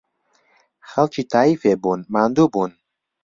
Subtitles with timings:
[0.89, 2.71] خەڵکی تاییفێ بوون، ماندوو بوون